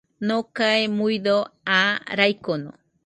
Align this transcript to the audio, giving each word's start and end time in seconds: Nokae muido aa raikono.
Nokae 0.27 0.81
muido 0.97 1.35
aa 1.77 1.91
raikono. 2.17 2.69